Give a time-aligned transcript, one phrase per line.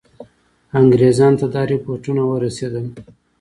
[0.79, 2.85] انګرېزانو ته دا رپوټونه ورسېدل.